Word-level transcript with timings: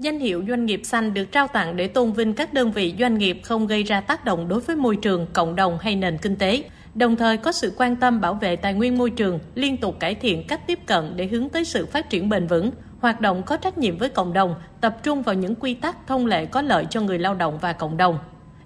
Danh 0.00 0.18
hiệu 0.18 0.44
doanh 0.48 0.66
nghiệp 0.66 0.80
xanh 0.84 1.14
được 1.14 1.32
trao 1.32 1.48
tặng 1.48 1.76
để 1.76 1.88
tôn 1.88 2.12
vinh 2.12 2.34
các 2.34 2.52
đơn 2.52 2.72
vị 2.72 2.94
doanh 2.98 3.18
nghiệp 3.18 3.40
không 3.42 3.66
gây 3.66 3.82
ra 3.82 4.00
tác 4.00 4.24
động 4.24 4.48
đối 4.48 4.60
với 4.60 4.76
môi 4.76 4.96
trường, 4.96 5.26
cộng 5.32 5.56
đồng 5.56 5.78
hay 5.80 5.96
nền 5.96 6.18
kinh 6.18 6.36
tế, 6.36 6.62
đồng 6.94 7.16
thời 7.16 7.36
có 7.36 7.52
sự 7.52 7.72
quan 7.76 7.96
tâm 7.96 8.20
bảo 8.20 8.34
vệ 8.34 8.56
tài 8.56 8.74
nguyên 8.74 8.98
môi 8.98 9.10
trường, 9.10 9.38
liên 9.54 9.76
tục 9.76 10.00
cải 10.00 10.14
thiện 10.14 10.46
cách 10.46 10.66
tiếp 10.66 10.78
cận 10.86 11.12
để 11.16 11.26
hướng 11.26 11.48
tới 11.48 11.64
sự 11.64 11.86
phát 11.86 12.10
triển 12.10 12.28
bền 12.28 12.46
vững, 12.46 12.70
hoạt 13.00 13.20
động 13.20 13.42
có 13.42 13.56
trách 13.56 13.78
nhiệm 13.78 13.98
với 13.98 14.08
cộng 14.08 14.32
đồng, 14.32 14.54
tập 14.80 14.96
trung 15.02 15.22
vào 15.22 15.34
những 15.34 15.54
quy 15.54 15.74
tắc 15.74 16.06
thông 16.06 16.26
lệ 16.26 16.46
có 16.46 16.62
lợi 16.62 16.86
cho 16.90 17.00
người 17.00 17.18
lao 17.18 17.34
động 17.34 17.58
và 17.58 17.72
cộng 17.72 17.96
đồng. 17.96 18.18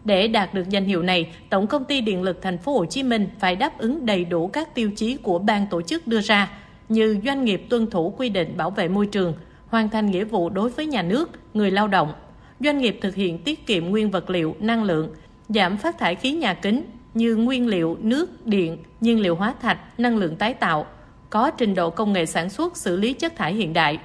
Để 0.04 0.28
đạt 0.28 0.54
được 0.54 0.68
danh 0.68 0.84
hiệu 0.84 1.02
này, 1.02 1.32
Tổng 1.50 1.66
công 1.66 1.84
ty 1.84 2.00
Điện 2.00 2.22
lực 2.22 2.42
Thành 2.42 2.58
phố 2.58 2.72
Hồ 2.72 2.84
Chí 2.84 3.02
Minh 3.02 3.28
phải 3.38 3.56
đáp 3.56 3.78
ứng 3.78 4.06
đầy 4.06 4.24
đủ 4.24 4.46
các 4.46 4.74
tiêu 4.74 4.90
chí 4.96 5.16
của 5.16 5.38
ban 5.38 5.66
tổ 5.70 5.82
chức 5.82 6.06
đưa 6.06 6.20
ra, 6.20 6.50
như 6.88 7.20
doanh 7.24 7.44
nghiệp 7.44 7.66
tuân 7.70 7.90
thủ 7.90 8.14
quy 8.16 8.28
định 8.28 8.56
bảo 8.56 8.70
vệ 8.70 8.88
môi 8.88 9.06
trường, 9.06 9.34
hoàn 9.68 9.88
thành 9.88 10.06
nghĩa 10.10 10.24
vụ 10.24 10.50
đối 10.50 10.70
với 10.70 10.86
nhà 10.86 11.02
nước, 11.02 11.30
người 11.54 11.70
lao 11.70 11.88
động, 11.88 12.12
doanh 12.60 12.78
nghiệp 12.78 12.98
thực 13.02 13.14
hiện 13.14 13.38
tiết 13.38 13.66
kiệm 13.66 13.84
nguyên 13.84 14.10
vật 14.10 14.30
liệu, 14.30 14.56
năng 14.60 14.84
lượng, 14.84 15.14
giảm 15.48 15.76
phát 15.76 15.98
thải 15.98 16.14
khí 16.14 16.32
nhà 16.32 16.54
kính 16.54 16.84
như 17.14 17.36
nguyên 17.36 17.66
liệu, 17.66 17.96
nước, 18.00 18.46
điện, 18.46 18.78
nhiên 19.00 19.20
liệu 19.20 19.34
hóa 19.34 19.54
thạch, 19.62 20.00
năng 20.00 20.16
lượng 20.16 20.36
tái 20.36 20.54
tạo, 20.54 20.86
có 21.30 21.50
trình 21.50 21.74
độ 21.74 21.90
công 21.90 22.12
nghệ 22.12 22.26
sản 22.26 22.50
xuất 22.50 22.76
xử 22.76 22.96
lý 22.96 23.12
chất 23.12 23.36
thải 23.36 23.54
hiện 23.54 23.72
đại, 23.72 23.98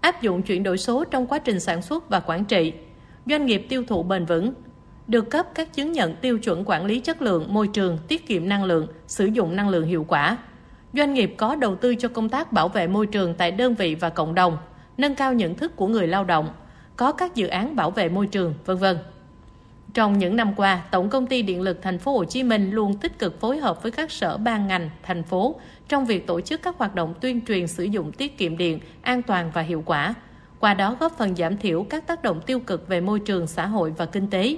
áp 0.00 0.22
dụng 0.22 0.42
chuyển 0.42 0.62
đổi 0.62 0.78
số 0.78 1.04
trong 1.04 1.26
quá 1.26 1.38
trình 1.38 1.60
sản 1.60 1.82
xuất 1.82 2.08
và 2.08 2.20
quản 2.20 2.44
trị, 2.44 2.72
doanh 3.26 3.46
nghiệp 3.46 3.66
tiêu 3.68 3.84
thụ 3.88 4.02
bền 4.02 4.24
vững, 4.24 4.52
được 5.06 5.30
cấp 5.30 5.46
các 5.54 5.74
chứng 5.74 5.92
nhận 5.92 6.16
tiêu 6.16 6.38
chuẩn 6.38 6.62
quản 6.66 6.84
lý 6.86 7.00
chất 7.00 7.22
lượng 7.22 7.54
môi 7.54 7.68
trường, 7.68 7.98
tiết 8.08 8.26
kiệm 8.26 8.48
năng 8.48 8.64
lượng, 8.64 8.86
sử 9.06 9.26
dụng 9.26 9.56
năng 9.56 9.68
lượng 9.68 9.86
hiệu 9.86 10.04
quả. 10.08 10.38
Doanh 10.92 11.14
nghiệp 11.14 11.34
có 11.36 11.54
đầu 11.56 11.76
tư 11.76 11.94
cho 11.94 12.08
công 12.08 12.28
tác 12.28 12.52
bảo 12.52 12.68
vệ 12.68 12.86
môi 12.86 13.06
trường 13.06 13.34
tại 13.34 13.50
đơn 13.50 13.74
vị 13.74 13.94
và 13.94 14.08
cộng 14.10 14.34
đồng, 14.34 14.58
nâng 14.96 15.14
cao 15.14 15.34
nhận 15.34 15.54
thức 15.54 15.76
của 15.76 15.86
người 15.86 16.06
lao 16.06 16.24
động, 16.24 16.48
có 16.96 17.12
các 17.12 17.34
dự 17.34 17.46
án 17.46 17.76
bảo 17.76 17.90
vệ 17.90 18.08
môi 18.08 18.26
trường, 18.26 18.54
vân 18.64 18.76
vân. 18.76 18.98
Trong 19.94 20.18
những 20.18 20.36
năm 20.36 20.54
qua, 20.56 20.82
Tổng 20.90 21.08
công 21.08 21.26
ty 21.26 21.42
Điện 21.42 21.60
lực 21.60 21.82
Thành 21.82 21.98
phố 21.98 22.12
Hồ 22.12 22.24
Chí 22.24 22.42
Minh 22.42 22.70
luôn 22.70 22.96
tích 22.96 23.18
cực 23.18 23.40
phối 23.40 23.58
hợp 23.58 23.82
với 23.82 23.92
các 23.92 24.10
sở 24.10 24.36
ban 24.36 24.66
ngành, 24.66 24.90
thành 25.02 25.22
phố 25.22 25.54
trong 25.88 26.06
việc 26.06 26.26
tổ 26.26 26.40
chức 26.40 26.62
các 26.62 26.78
hoạt 26.78 26.94
động 26.94 27.14
tuyên 27.20 27.40
truyền 27.46 27.66
sử 27.66 27.84
dụng 27.84 28.12
tiết 28.12 28.38
kiệm 28.38 28.56
điện 28.56 28.80
an 29.02 29.22
toàn 29.22 29.50
và 29.54 29.62
hiệu 29.62 29.82
quả, 29.86 30.14
qua 30.60 30.74
đó 30.74 30.96
góp 31.00 31.18
phần 31.18 31.36
giảm 31.36 31.56
thiểu 31.56 31.86
các 31.90 32.06
tác 32.06 32.22
động 32.22 32.40
tiêu 32.46 32.60
cực 32.60 32.88
về 32.88 33.00
môi 33.00 33.20
trường, 33.20 33.46
xã 33.46 33.66
hội 33.66 33.92
và 33.96 34.06
kinh 34.06 34.30
tế. 34.30 34.56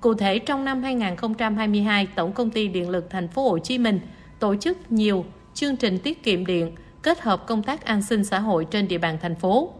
Cụ 0.00 0.14
thể 0.14 0.38
trong 0.38 0.64
năm 0.64 0.82
2022, 0.82 2.06
Tổng 2.14 2.32
công 2.32 2.50
ty 2.50 2.68
Điện 2.68 2.90
lực 2.90 3.10
Thành 3.10 3.28
phố 3.28 3.50
Hồ 3.50 3.58
Chí 3.58 3.78
Minh 3.78 4.00
tổ 4.38 4.56
chức 4.56 4.92
nhiều 4.92 5.24
chương 5.54 5.76
trình 5.76 5.98
tiết 5.98 6.22
kiệm 6.22 6.46
điện 6.46 6.72
kết 7.08 7.20
hợp 7.20 7.46
công 7.46 7.62
tác 7.62 7.84
an 7.84 8.02
sinh 8.02 8.24
xã 8.24 8.38
hội 8.38 8.66
trên 8.70 8.88
địa 8.88 8.98
bàn 8.98 9.18
thành 9.22 9.34
phố. 9.34 9.70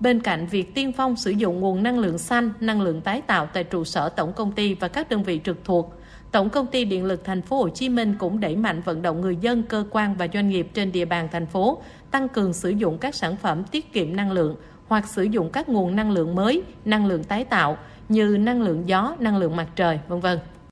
Bên 0.00 0.20
cạnh 0.20 0.46
việc 0.46 0.74
tiên 0.74 0.92
phong 0.92 1.16
sử 1.16 1.30
dụng 1.30 1.60
nguồn 1.60 1.82
năng 1.82 1.98
lượng 1.98 2.18
xanh, 2.18 2.50
năng 2.60 2.80
lượng 2.80 3.00
tái 3.00 3.20
tạo 3.20 3.46
tại 3.46 3.64
trụ 3.64 3.84
sở 3.84 4.08
tổng 4.08 4.32
công 4.32 4.52
ty 4.52 4.74
và 4.74 4.88
các 4.88 5.10
đơn 5.10 5.22
vị 5.22 5.40
trực 5.44 5.64
thuộc, 5.64 5.94
Tổng 6.32 6.50
công 6.50 6.66
ty 6.66 6.84
Điện 6.84 7.04
lực 7.04 7.24
Thành 7.24 7.42
phố 7.42 7.56
Hồ 7.56 7.68
Chí 7.68 7.88
Minh 7.88 8.14
cũng 8.18 8.40
đẩy 8.40 8.56
mạnh 8.56 8.80
vận 8.84 9.02
động 9.02 9.20
người 9.20 9.36
dân, 9.36 9.62
cơ 9.62 9.84
quan 9.90 10.14
và 10.14 10.28
doanh 10.34 10.48
nghiệp 10.48 10.68
trên 10.74 10.92
địa 10.92 11.04
bàn 11.04 11.28
thành 11.32 11.46
phố 11.46 11.82
tăng 12.10 12.28
cường 12.28 12.52
sử 12.52 12.70
dụng 12.70 12.98
các 12.98 13.14
sản 13.14 13.36
phẩm 13.36 13.64
tiết 13.64 13.92
kiệm 13.92 14.16
năng 14.16 14.32
lượng 14.32 14.56
hoặc 14.88 15.08
sử 15.08 15.22
dụng 15.22 15.50
các 15.50 15.68
nguồn 15.68 15.96
năng 15.96 16.10
lượng 16.10 16.34
mới, 16.34 16.62
năng 16.84 17.06
lượng 17.06 17.24
tái 17.24 17.44
tạo 17.44 17.78
như 18.08 18.36
năng 18.36 18.62
lượng 18.62 18.82
gió, 18.88 19.16
năng 19.18 19.36
lượng 19.36 19.56
mặt 19.56 19.68
trời, 19.76 19.98
vân 20.08 20.20
vân. 20.20 20.38